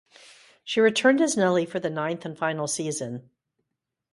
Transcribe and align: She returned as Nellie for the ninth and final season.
She 0.63 0.81
returned 0.81 1.21
as 1.21 1.37
Nellie 1.37 1.67
for 1.67 1.79
the 1.79 1.87
ninth 1.91 2.25
and 2.25 2.35
final 2.35 2.65
season. 2.65 3.29